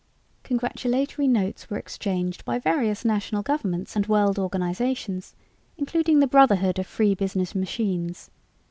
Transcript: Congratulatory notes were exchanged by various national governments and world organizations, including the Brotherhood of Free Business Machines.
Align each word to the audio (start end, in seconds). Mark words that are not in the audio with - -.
Congratulatory 0.41 1.27
notes 1.27 1.69
were 1.69 1.77
exchanged 1.77 2.43
by 2.43 2.57
various 2.57 3.05
national 3.05 3.43
governments 3.43 3.95
and 3.95 4.07
world 4.07 4.39
organizations, 4.39 5.35
including 5.77 6.17
the 6.19 6.25
Brotherhood 6.25 6.79
of 6.79 6.87
Free 6.87 7.13
Business 7.13 7.53
Machines. 7.53 8.31